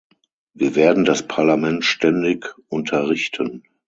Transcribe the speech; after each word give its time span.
Wir 0.55 0.73
werden 0.75 1.05
das 1.05 1.27
Parlament 1.27 1.85
ständig 1.85 2.47
unterrichten. 2.69 3.61